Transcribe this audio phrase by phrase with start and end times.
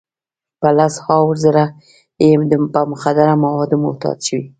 [0.59, 1.65] په لس هاوو زره
[2.25, 2.31] یې
[2.73, 4.45] په مخدره موادو معتاد شوي.